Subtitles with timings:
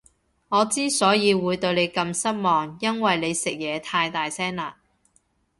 [0.49, 4.73] 我之所以會對你咁失望，因為你食嘢太大聲喇